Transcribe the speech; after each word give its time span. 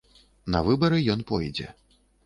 На 0.55 0.63
выбары 0.69 1.03
ён 1.15 1.25
пойдзе. 1.33 1.73